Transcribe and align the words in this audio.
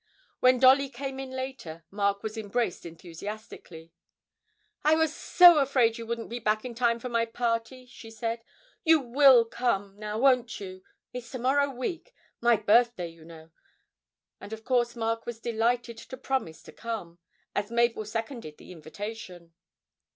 When 0.39 0.57
Dolly 0.57 0.89
came 0.89 1.19
in 1.19 1.29
later, 1.29 1.83
Mark 1.91 2.23
was 2.23 2.35
embraced 2.35 2.87
enthusiastically. 2.87 3.93
'I 4.83 4.95
was 4.95 5.15
so 5.15 5.59
afraid 5.59 5.99
you 5.99 6.07
wouldn't 6.07 6.31
be 6.31 6.39
back 6.39 6.65
in 6.65 6.73
time 6.73 6.97
for 6.97 7.07
my 7.07 7.23
party,' 7.27 7.85
she 7.85 8.09
said. 8.09 8.41
'You 8.83 8.99
will 8.99 9.45
come 9.45 9.99
now 9.99 10.17
won't 10.17 10.59
you? 10.59 10.83
It's 11.13 11.29
to 11.33 11.37
morrow 11.37 11.69
week; 11.69 12.15
my 12.39 12.55
birthday, 12.55 13.09
you 13.09 13.23
know.' 13.23 13.51
And 14.39 14.51
of 14.53 14.65
course 14.65 14.95
Mark 14.95 15.27
was 15.27 15.39
delighted 15.39 15.99
to 15.99 16.17
promise 16.17 16.63
to 16.63 16.71
come, 16.71 17.19
as 17.53 17.69
Mabel 17.69 18.03
seconded 18.03 18.57
the 18.57 18.71
invitation. 18.71 19.53